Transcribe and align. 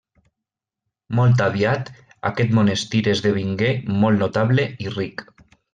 Molt 1.19 1.43
aviat, 1.49 1.91
aquest 2.31 2.57
monestir 2.61 3.05
esdevingué 3.15 3.71
molt 4.05 4.25
notable 4.27 4.71
i 4.87 4.99
ric. 5.01 5.29